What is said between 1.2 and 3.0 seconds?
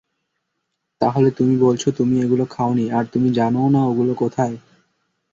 তুমি বলছো, তুমি ওগুলো খাওনি